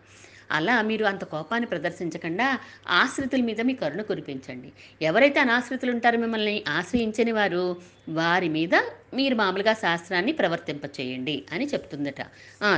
[0.52, 2.48] అలా మీరు అంత కోపాన్ని ప్రదర్శించకుండా
[2.90, 4.72] ఆశ్రితుల మీద మీ కరుణ కురిపించండి.
[5.02, 7.64] ఎవరైతే అనాశ్రితులు ఉంటారో మిమ్మల్ని ఆశ్రయించని వారు
[8.10, 8.76] వారి మీద
[9.14, 12.22] మీరు మామూలుగా శాస్త్రాన్ని ప్రవర్తింపచేయండి అని చెప్తుందట.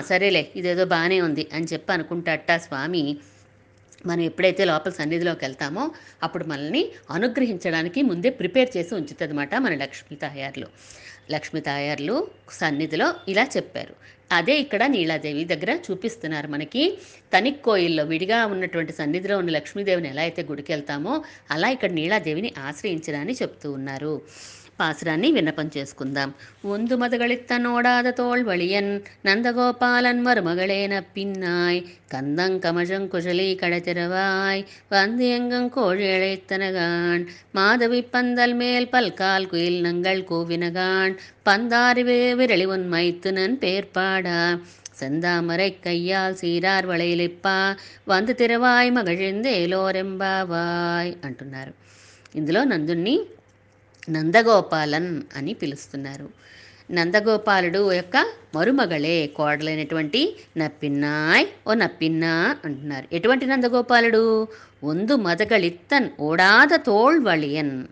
[0.09, 3.05] సరేలే ఇదేదో బాగానే ఉంది అని చెప్పి అనుకుంటాట స్వామి.
[4.05, 5.91] మనం ఎప్పుడైతే లోపల సన్నిధిలోకి వెళ్తామో
[6.23, 10.67] అప్పుడు మనల్ని అనుగ్రహించడానికి ముందే ప్రిపేర్ చేసి ఉంచుతుందన్నమాట మన లక్ష్మీ తాయార్లు
[11.31, 13.95] లక్ష్మీ తాయార్లు సన్నిధిలో ఇలా చెప్పారు.
[14.31, 16.83] అదే ఇక్కడ నీలాదేవి దగ్గర చూపిస్తున్నారు మనకి.
[17.33, 23.71] తనిక్కోయిల్లో విడిగా ఉన్నటువంటి సన్నిధిలో ఉన్న లక్ష్మీదేవిని ఎలా అయితే గుడికి వెళ్తామో అలా ఇక్కడ నీలాదేవిని ఆశ్రయించడాన్ని చెప్తూ
[23.71, 24.21] ఉన్నారు.
[24.79, 26.33] పాసురాన్ని విన్నపం చేసుకుందాం.
[26.63, 31.83] ఒందు మదగళిత్త నోడాద తోల్వళియన్ నందగోపాలన్ మరుమగళేన పిన్నాయ్.
[32.13, 42.35] கந்தங் கமஜங் குழலி கடத்திரவாய் வந்து எங்கும் கோழிழைத்தனகான் மாதவி பந்தல் மேல் பல்கால் குயில் நங்கள் கூவினகான் பந்தாரிவே
[42.35, 44.59] விரளி உன் மைத்துனன் பேர்பாடா
[44.99, 47.77] செந்தாமரை கையால் சீரார் வளையலிப்பா.
[48.05, 51.73] வந்து திரவாய் మగళిందేలోరెంబావాయ్ అంటున్నారు.
[52.33, 53.27] ఇందులో నందుణ్ణి
[54.09, 56.29] నందగోపాలన్ అని పిలుస్తున్నారు.
[56.91, 61.45] నందగోపాలుడు యొక్క మరుమగళే కోడలైనటువంటి నప్పిన్నాయ్.
[61.67, 63.15] ఓ నప్పిన్నా అంటున్నారు.
[63.15, 64.47] ఎటువంటి నందగోపాలుడు?
[64.83, 67.85] ఒందు మదగళిత్తన్ ఓడాద తోళ్వళియన్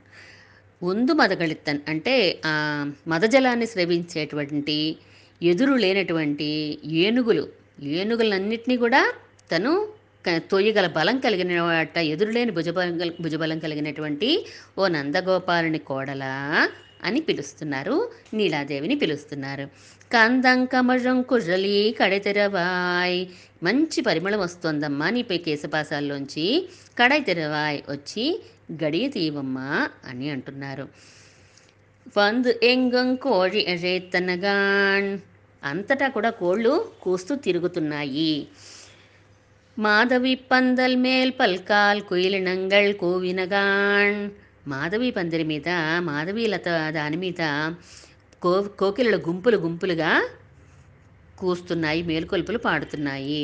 [0.84, 2.54] ఒందు మదగళిత్తన్ అంటే ఆ
[3.08, 4.96] మదజలాన్ని స్రవించేటువంటి
[5.44, 7.48] ఎదురు లేనటువంటి ఏనుగులు.
[7.84, 9.14] ఏనుగులన్నింటినీ కూడా
[9.52, 9.88] తను
[10.28, 14.46] తొయ్యగల బలం కలిగిన వాట ఎదురులేని భుజబలం భుజబలం కలిగినటువంటి
[14.78, 16.70] ఓ నందగోపాలుని కోడలా
[17.04, 18.12] అని పిలుస్తున్నారు.
[18.34, 19.66] నీలాదేవిని పిలుస్తున్నారు.
[20.14, 23.26] కందం కమజం కుజలి కడెతెరవాయ్
[23.64, 28.44] మంచి పరిమళం వస్తుందమ్మా నీపై కేశపాసాల్లోంచి కడైతెరవాయ్ వచ్చి
[28.84, 30.88] గడియ తీవమ్మా అని అంటున్నారు.
[32.18, 35.18] వందు ఎంగం కోడి అజేతనగాన్
[35.64, 38.48] అంతటా కూడా కోళ్ళు కూస్తూ తిరుగుతున్నాయి.
[39.78, 44.30] మాధవి పందల్ మేల్ పల్కాల్ కుయిలినంగల్ కోవినగాన్
[44.68, 47.42] మాధవి పందిరి మీద మాధవి లత దాని మీద
[48.42, 50.12] కో కోకిలల గుంపులు గుంపులుగా
[51.40, 53.42] కూస్తున్నాయి మేలుకొల్పులు పాడుతున్నాయి.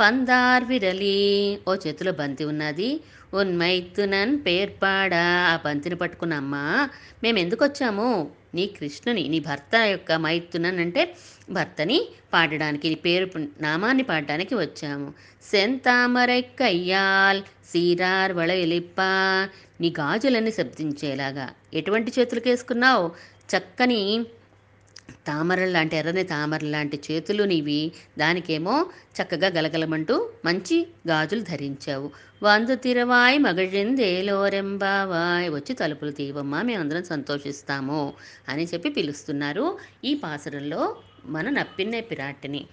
[0.00, 3.00] పందార్ విరలి ఓ చేతిలో బంతి ఉన్నది.
[3.34, 6.54] ఉన్మైతునన్ పేర్పాడా ఆ బంతిని పట్టుకున్న అమ్మ
[7.22, 11.14] మేము ఎందుకు వచ్చాము నీ కృష్ణుని నీ భర్త యొక్క మైతునన్ అంటే
[11.50, 13.30] భర్తని పాడడానికి పేరు
[13.60, 15.14] నామాన్ని పాడడానికి వచ్చాము.
[15.50, 19.00] సెంతామరై కయ్యాల్ సీరార్ వళవిలిప్ప
[19.80, 21.50] నీ గాజులన్నీ శబ్దించేలాగా.
[21.74, 23.12] ఎటువంటి చేతులకు వేసుకున్నావు?
[23.56, 24.24] చక్కని
[25.26, 27.92] తామరలు లాంటి ఎర్రని తామరలు లాంటి చేతులు నీవి.
[28.18, 28.86] దానికేమో
[29.22, 32.10] చక్కగా గలగలమంటూ మంచి గాజులు ధరించావు.
[32.42, 38.12] వందు తిరవాయ్ మగజిందేలోరెంబావాయ్ వచ్చి తలుపులు తీవమ్మా మేమందరం సంతోషిస్తాము
[38.48, 40.96] అని చెప్పి పిలుస్తున్నారు ఈ పాసరంలో
[41.28, 42.66] మన నప్పిన్నే పిరాటిని.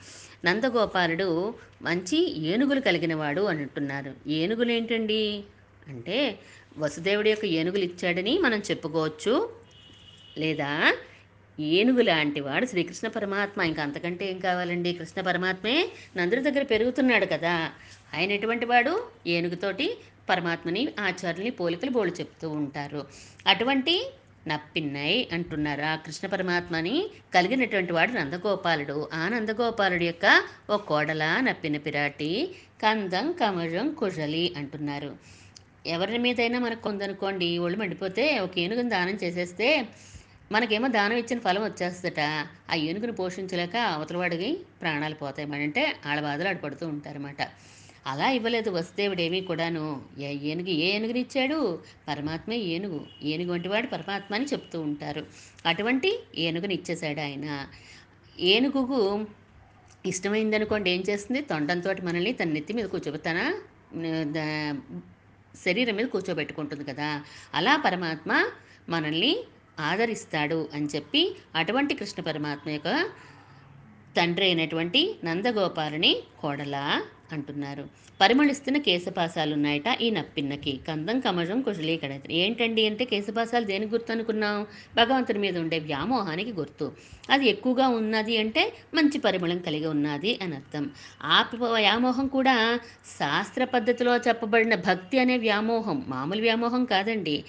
[0.45, 4.29] నందగోపాలుడు మంచి ఏనుగులు కలిగినవాడు అని అంటున్నారు.
[4.29, 5.43] ఏనుగులు ఏంటండి
[5.87, 6.39] అంటే
[6.77, 9.49] వసుదేవుడి యొక్క ఏనుగులు ఇచ్చాడని మనం చెప్పుకోవచ్చు.
[10.37, 10.97] లేదా
[11.59, 13.61] ఏనుగు లాంటి వాడు శ్రీకృష్ణ పరమాత్మ.
[13.61, 14.93] ఇంకా అంతకంటే ఏం కావాలండి?
[14.93, 17.71] కృష్ణ పరమాత్మే నందుడి దగ్గర పెరుగుతున్నాడు కదా.
[18.13, 19.03] ఆయన ఎటువంటి వాడు?
[19.27, 19.97] ఏనుగుతోటి
[20.29, 23.07] పరమాత్మని ఆచార్యుల్ని పోలికలు బోళ్ళు చెప్తూ ఉంటారు.
[23.47, 24.11] అటువంటి
[24.47, 26.95] నప్పిన్నై అంటున్నారు ఆ కృష్ణ పరమాత్మని
[27.33, 29.09] కలిగినటువంటి వాడు నందగోపాలుడు.
[29.13, 30.25] ఆ నందగోపాలుడు యొక్క
[30.69, 32.31] ఓ కోడల నప్పిన పిరాటి
[32.83, 35.11] కందం కమజం కుజలి అంటున్నారు.
[35.85, 39.67] ఎవరి మీదైనా మనకు ఉందనుకోండి ఒళ్ళు మండిపోతే ఒక ఏనుగుని దానం చేసేస్తే
[40.51, 42.21] మనకేమో దానం ఇచ్చిన ఫలం వచ్చేస్తట
[42.71, 44.49] ఆ ఏనుగుని పోషించలేక అవతలవాడికి
[44.81, 45.63] ప్రాణాలు పోతాయి.
[45.63, 47.41] అంటే ఆడ బాధలు ఆడపడుతూ ఉంటారన్నమాట.
[48.05, 48.69] అలా ఇవ్వలేదు.
[48.71, 49.83] వసుదేవుడేమీ కూడాను
[50.19, 51.57] ఏ ఏనుగు ఏ ఏనుగుని ఇచ్చాడు
[52.07, 52.99] పరమాత్మే ఏనుగు.
[53.23, 55.23] ఏనుగు వంటి వాడు పరమాత్మ అని చెప్తూ ఉంటారు.
[55.65, 56.11] అటువంటి
[56.45, 57.47] ఏనుగుని ఇచ్చేశాడు ఆయన.
[58.53, 58.99] ఏనుగుకు
[60.05, 61.41] ఇష్టమైందనుకోండి ఏం చేస్తుంది?
[61.41, 63.39] తొండంతో మనల్ని తన నెత్తి మీద కూర్చోబెట్టాన
[65.65, 67.09] శరీరం మీద కూర్చోబెట్టుకుంటుంది కదా.
[67.53, 68.31] అలా పరమాత్మ
[68.89, 69.33] మనల్ని
[69.79, 71.21] ఆదరిస్తాడు అని చెప్పి
[71.55, 72.89] అటువంటి కృష్ణ పరమాత్మ యొక్క
[74.17, 77.01] తండ్రి అయినటువంటి నందగోపాలని కోడల
[77.31, 77.87] అంటున్నారు.
[78.21, 80.79] పరిమళిస్తున్న కేశపాసాలు ఉన్నాయట ఈ నప్పిన్నకి.
[80.87, 82.31] కందం కమజం కుశలీ కడత.
[82.31, 84.63] ఏంటండి అంటే కేశపాసాలు దేనికి గుర్తు అనుకున్నాం
[84.95, 86.91] భగవంతుని మీద ఉండే వ్యామోహానికి గుర్తు.
[87.29, 90.91] అది ఎక్కువగా ఉన్నది అంటే మంచి పరిమళం కలిగి ఉన్నది అని అర్థం.
[91.23, 92.79] ఆ వ్యామోహం కూడా
[93.19, 97.43] శాస్త్ర పద్ధతిలో చెప్పబడిన భక్తి అనే వ్యామోహం మామూలు వ్యామోహం కాదండి.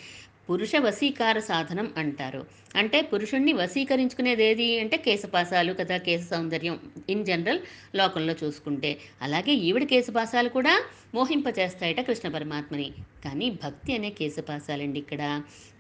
[0.51, 2.47] పురుష వశీకార సాధనం అంటారు.
[2.77, 6.77] అంటే పురుషుణ్ణి వశీకరించుకునేది ఏది అంటే కేశపాసాలు కదా కేశ సౌందర్యం
[7.15, 7.61] ఇన్ జనరల్
[8.01, 8.91] లోకంలో చూసుకుంటే.
[9.23, 10.75] అలాగే ఈవిడ కేశపాసాలు కూడా
[11.15, 12.89] మోహింపచేస్తాయట కృష్ణ పరమాత్మని.
[13.25, 15.23] కానీ భక్తి అనే కేశపాసాలండి ఇక్కడ.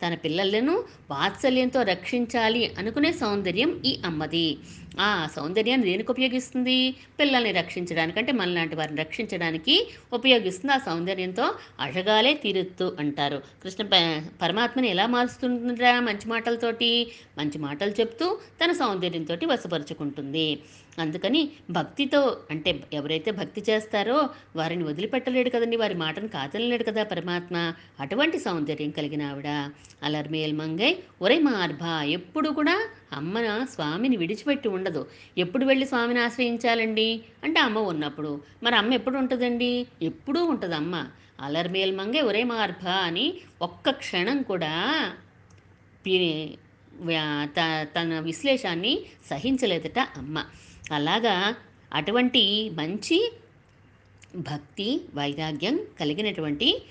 [0.02, 0.74] తన పిల్లలను
[1.10, 4.46] వాత్సల్యంతో రక్షించాలి అనుకునే సౌందర్యం ఈ అమ్మది.
[5.06, 6.76] ఆ సౌందర్యాన్ని దేనికి ఉపయోగిస్తుంది?
[7.20, 9.74] పిల్లల్ని రక్షించడానికి అంటే మనలాంటి వారిని రక్షించడానికి
[10.12, 10.72] ఉపయోగిస్తుంది.
[10.74, 11.46] ఆ సౌందర్యంతో
[11.80, 13.38] అడగాలే తీరుతూ అంటారు.
[13.62, 13.82] కృష్ణ
[14.42, 16.85] పరమాత్మని ఎలా మారుస్తుందా మంచి మాటలతోటి?
[17.38, 20.62] మంచి మాటలు చెప్తూ తన సౌందర్యంతో వశపరుచుకుంటుంది.
[20.98, 25.76] అందుకని భక్తితో అంటే ఎవరైతే భక్తి చేస్తారో వారిని వదిలిపెట్టలేడు కదండి.
[25.76, 27.72] వారి మాటను కాదనలేడు కదా పరమాత్మ.
[28.00, 29.46] అటువంటి సౌందర్యం కలిగిన ఆవిడ.
[30.02, 35.08] అలర్మేల్ మంగై ఒరే మార్భ ఎప్పుడు కూడా అమ్మన స్వామిని విడిచిపెట్టి ఉండదు.
[35.38, 37.20] ఎప్పుడు వెళ్ళి స్వామిని ఆశ్రయించాలండి?
[37.44, 38.40] అంటే అమ్మ ఉన్నప్పుడు.
[38.62, 39.86] మరి అమ్మ ఎప్పుడు ఉంటుందండి?
[40.02, 41.04] ఎప్పుడూ ఉంటుంది అమ్మ.
[41.40, 45.06] అలర్మేల్ మంగై ఒరే మార్భ అని ఒక్క క్షణం కూడా
[46.06, 46.65] పి-
[47.44, 50.44] త- తన విశ్లేషాన్ని సహించలేదట అమ్మ.
[50.92, 51.56] అలాగా
[51.92, 53.32] అటువంటి మంచి
[54.36, 56.82] భక్తి వైరాగ్యం కలిగినటువంటి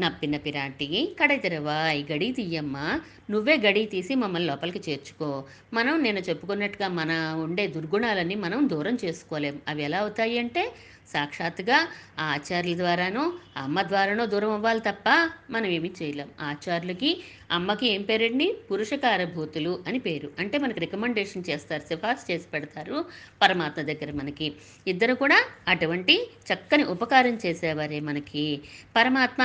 [0.00, 3.00] నప్పిన పిరాటి కడై తెరవాయ్ గడి తీయమ్మ.
[3.30, 5.44] నువ్వే గడి తీసి మమ్మల్ని లోపలికి చేర్చుకో.
[5.72, 7.12] మనం నేను చెప్పుకున్నట్టుగా మన
[7.44, 9.60] ఉండే దుర్గుణాలన్నీ మనం దూరం చేసుకోలేం.
[9.68, 10.72] అవి ఎలా అవుతాయి అంటే
[11.12, 15.08] సాక్షాత్తుగా ఆ ఆచార్యుల ద్వారానో అమ్మ ద్వారానో దూరం అవ్వాలి తప్ప
[15.50, 16.28] మనం ఏమీ చేయలేం.
[16.40, 17.10] ఆచార్యులకి
[17.50, 18.56] అమ్మకి ఏం పేరండి?
[18.70, 20.30] పురుషకారభూతులు అని పేరు.
[20.38, 23.04] అంటే మనకి రికమెండేషన్ చేస్తారు సిఫార్సు చేసి పెడతారు
[23.42, 24.52] పరమాత్మ దగ్గర మనకి.
[24.86, 26.16] ఇద్దరు కూడా అటువంటి
[26.52, 28.60] చక్కని ఉపకారం చేసేవారే మనకి.
[28.96, 29.42] పరమాత్మ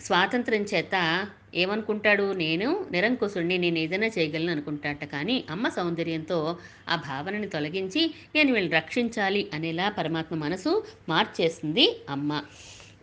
[0.00, 2.32] స్వాతంత్రం చేత ఏమనుకుంటాడు?
[2.32, 5.04] నేను నిరంకుశుణ్ణి నేను ఏదైనా చేయగలను అనుకుంటాట.
[5.04, 6.56] కానీ అమ్మ సౌందర్యంతో
[6.88, 12.42] ఆ భావనని తొలగించి నేను వీళ్ళని రక్షించాలి అనేలా పరమాత్మ మనసు మార్చేస్తుంది అమ్మ.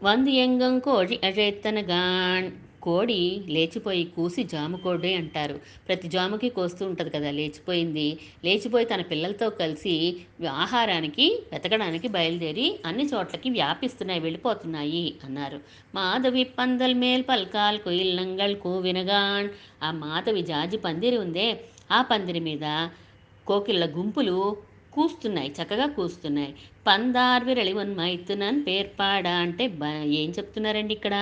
[0.03, 2.51] వంద ఎంగం కోడి అజెత్తనగాన్
[2.87, 3.19] కోడి
[3.49, 5.55] లేచిపోయి కూసి జాము కోడి అంటారు.
[5.87, 8.07] ప్రతి జాముకి కోస్తూ ఉంటుంది కదా లేచిపోయింది.
[8.45, 9.95] లేచిపోయి తన పిల్లలతో కలిసి
[10.63, 15.59] ఆహారానికి వెతకడానికి బయలుదేరి అన్ని చోట్లకి వ్యాపిస్తున్నాయి వెళ్ళిపోతున్నాయి అన్నారు.
[15.95, 19.49] మాధవి పందల్ మేల్ పల్కాల్ కుయిల్నంగల్ కూవినగాన్.
[19.83, 21.49] ఆ మాధవి జాజి పందిరి ఉందే.
[21.91, 22.65] ఆ పందిరి మీద
[23.47, 24.37] కోకిళ్ళ గుంపులు
[24.93, 26.51] కూస్తున్నాయి చక్కగా కూస్తున్నాయి.
[26.87, 29.83] పందార్ విరళివన్ మైతునన్ పేర్పాడా అంటే బ
[30.21, 31.15] ఏం చెప్తున్నారండి ఇక్కడ?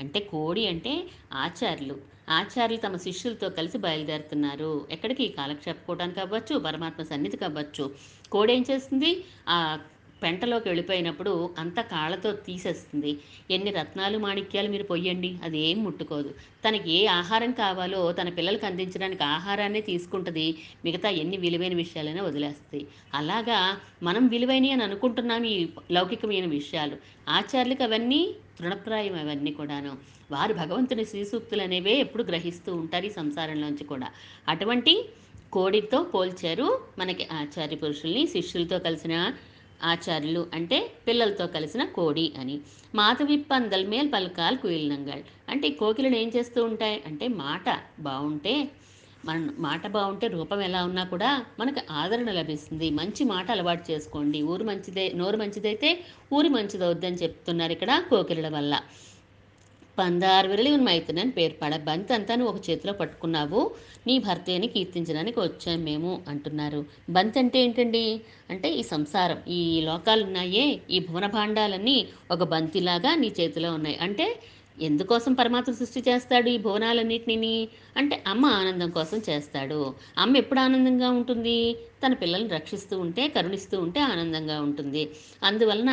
[0.00, 0.92] అంటే కోడి అంటే
[1.32, 1.96] ఆచార్యులు.
[2.30, 4.86] ఆచార్యులు తమ శిష్యులతో కలిసి బయలుదేరుతున్నారు.
[4.90, 5.28] ఎక్కడికి?
[5.28, 7.84] కాలక్షేపుకోవడానికి అవ్వచ్చు పరమాత్మ సన్నిధికి అవ్వచ్చు.
[8.32, 9.24] కోడి ఏం చేస్తుంది?
[9.48, 9.78] ఆ
[10.22, 13.12] పెంటలోకి వెళ్ళిపోయినప్పుడు అంత కాళ్ళతో తీసేస్తుంది.
[13.50, 15.38] ఎన్ని రత్నాలు మాణిక్యాలు మీరు పొయ్యండి.
[15.44, 16.30] అది ఏం ముట్టుకోదు.
[16.64, 20.46] తనకి ఏ ఆహారం కావాలో తన పిల్లలకు అందించడానికి ఆహారాన్ని తీసుకుంటుంది.
[20.84, 23.58] మిగతా ఎన్ని విలువైన విషయాలైనా వదిలేస్తాయి అలాగా
[24.02, 25.56] మనం విలువైనవి అని అనుకుంటున్నాం ఈ
[25.92, 26.96] లౌకికమైన విషయాలు.
[27.28, 28.22] ఆచార్యులకు అవన్నీ
[28.58, 29.92] తృణప్రాయం అవన్నీ కూడాను.
[30.30, 34.08] వారు భగవంతుని శ్రీసూక్తులు అనేవే ఎప్పుడు గ్రహిస్తూ ఉంటారు ఈ సంసారంలోంచి కూడా.
[34.48, 34.94] అటువంటి
[35.52, 39.14] కోడితో పోల్చారు మనకి ఆచార్య పురుషుల్ని శిష్యులతో కలిసిన
[39.82, 42.60] ఆచార్యులు అంటే పిల్లలతో కలిసిన కోడి అని.
[42.94, 47.02] మాధవి పందల్ మేల్ పలకాల్ కుయిల్నంగల్ అంటే ఈ కోకిలను ఏం చేస్తూ ఉంటాయి?
[47.06, 47.66] అంటే మాట
[48.00, 48.54] బాగుంటే
[49.28, 52.90] మన మాట బాగుంటే రూపం ఎలా ఉన్నా కూడా మనకు ఆదరణ లభిస్తుంది.
[53.00, 54.42] మంచి మాట అలవాటు చేసుకోండి.
[54.52, 55.90] ఊరు మంచిదే నోరు మంచిదైతే
[56.32, 58.74] ఊరి మంచిదవుద్దని చెప్తున్నారు ఇక్కడ కోకిలల వల్ల.
[59.98, 63.60] పందారు విరలి ఉన్న మైతుని పేర్పాడ పేరు పడ బంతి అంతా నువ్వు ఒక చేతిలో పట్టుకున్నావు
[64.06, 66.80] నీ భర్తని కీర్తించడానికి వచ్చాం మేము అంటున్నారు.
[67.10, 68.02] బంతి అంటే ఏంటండి?
[68.50, 71.96] అంటే ఈ సంసారం ఈ లోకాలు ఉన్నాయే ఈ భువన భాండాలన్నీ
[72.30, 73.96] ఒక బంతిలాగా నీ చేతిలో ఉన్నాయి.
[74.06, 74.26] అంటే
[74.80, 77.68] ఎందుకోసం పరమాత్మ సృష్టి చేస్తాడు ఈ భువనాలన్నిటిని?
[77.96, 79.94] అంటే అమ్మ ఆనందం కోసం చేస్తాడు.
[80.18, 81.76] అమ్మ ఎప్పుడు ఆనందంగా ఉంటుంది?
[82.04, 85.02] తన పిల్లల్ని రక్షిస్తూ ఉంటే కరుణిస్తూ ఉంటే ఆనందంగా ఉంటుంది.
[85.42, 85.92] అందువలన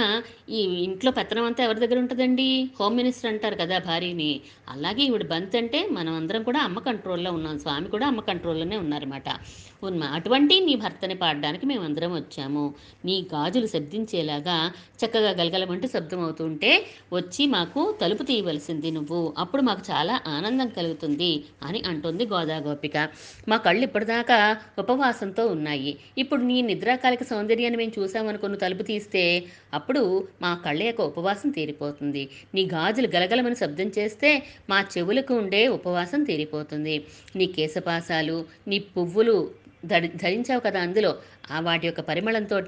[0.49, 2.47] ఈ ఇంట్లో పెత్తనం అంతా ఎవరి దగ్గర ఉంటుందండి?
[2.79, 4.31] హోమ్ మినిస్టర్ అంటారు కదా భార్యని.
[4.69, 7.59] అలాగే ఈవిడ బంత్ అంటే మనం అందరం కూడా అమ్మ కంట్రోల్లో ఉన్నాం.
[7.59, 9.29] స్వామి కూడా అమ్మ కంట్రోల్లోనే ఉన్నారన్నమాట.
[9.83, 12.63] ఉన్మా అటువంటి నీ భర్తని పాడడానికి మేమందరం వచ్చాము.
[13.05, 14.57] నీ గాజులు శబ్దించేలాగా
[15.01, 16.71] చక్కగా గలగలమంటూ శబ్దం అవుతుంటే
[17.13, 19.33] వచ్చి మాకు తలుపు తీయవలసింది నువ్వు.
[19.37, 21.31] అప్పుడు మాకు చాలా ఆనందం కలుగుతుంది
[21.63, 22.97] అని అంటుంది గోదా గోపిక
[23.47, 24.39] మా కళ్ళు ఇప్పటిదాకా
[24.79, 25.91] ఉపవాసంతో ఉన్నాయి.
[26.17, 29.23] ఇప్పుడు నీ నిద్రాకాలిక సౌందర్యాన్ని మేము చూసామనుకున్న తలుపు తీస్తే
[29.73, 30.03] అప్పుడు
[30.41, 32.29] మా కళ్ళ యొక్క ఉపవాసం తీరిపోతుంది.
[32.55, 34.31] నీ గాజులు గలగలమని శబ్దం చేస్తే
[34.69, 37.05] మా చెవులకు ఉండే ఉపవాసం తీరిపోతుంది.
[37.35, 39.37] నీ కేశపాసాలు నీ పువ్వులు
[39.85, 41.11] ధరి ధరించావు కదా అందులో.
[41.51, 42.61] ఆ వాటి యొక్క పరిమళంతో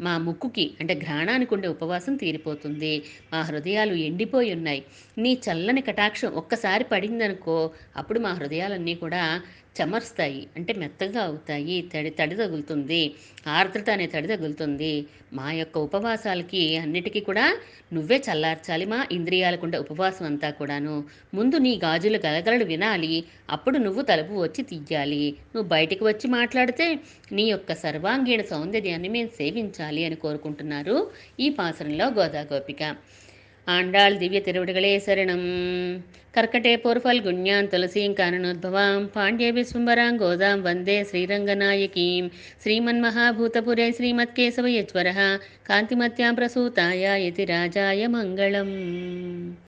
[0.00, 3.02] మా ముక్కుకి అంటే ఘ్రాణానికి ఉండే ఉపవాసం తీరిపోతుంది.
[3.32, 4.82] మా హృదయాలు ఎండిపోయి ఉన్నాయి.
[5.18, 9.40] నీ చల్లని కటాక్షం ఒక్కసారి పడిందనుకో అప్పుడు మా హృదయాలన్నీ కూడా
[9.80, 10.46] చెమర్స్తాయి.
[10.56, 11.90] అంటే మెత్తగా అవుతాయి.
[11.94, 13.14] తడి తడి తగులుతుంది.
[13.46, 15.06] ఆర్ద్రత అనే తడి తగులుతుంది.
[15.32, 17.56] మా యొక్క ఉపవాసాలకి అన్నిటికీ కూడా
[17.92, 18.84] నువ్వే చల్లార్చాలి.
[18.84, 21.04] మా ఇంద్రియాలకు ఉండే ఉపవాసం అంతా కూడాను.
[21.34, 23.24] ముందు నీ గాజుల గలగలలు వినాలి.
[23.50, 25.34] అప్పుడు నువ్వు తలుపు వచ్చి తీయాలి.
[25.54, 26.98] నువ్వు బయటికి వచ్చి మాట్లాడితే
[27.32, 32.82] నీ యొక్క సర్వ సర్వాంగీణ సౌందర్యాన్ని మేము సేవించాలి అని కోరుకుంటున్నారు ఈ పాసరంలో గోదా గోపిక.
[33.68, 35.42] ఆండాళ్ దివ్య తిరువడిகளே శరణం.
[36.36, 39.06] కర్కటే పోర్ఫల్ గుణ్యాం తులసీం కాననోద్భవాం.
[39.16, 42.30] పాండ్య విశ్వంబరాం గోదాం వందే శ్రీరంగనాయకీం.
[42.62, 45.10] శ్రీమన్మహాభూతపురే శ్రీమత్కేశవయజ్వర
[45.68, 48.70] కాంతిమత్యాం ప్రసూతాయ ఇతి రాజాయ మంగళం.